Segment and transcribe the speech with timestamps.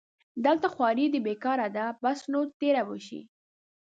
[0.45, 3.19] دلته خواري دې بېکاري ده بس نو تېره به شي